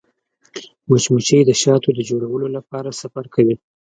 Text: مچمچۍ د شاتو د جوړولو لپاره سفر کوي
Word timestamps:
مچمچۍ 0.89 1.41
د 1.45 1.51
شاتو 1.61 1.89
د 1.93 1.99
جوړولو 2.09 2.47
لپاره 2.57 2.97
سفر 3.01 3.25
کوي 3.35 3.55